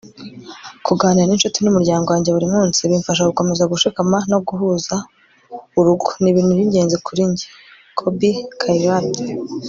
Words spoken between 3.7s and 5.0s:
gushikama no guhuza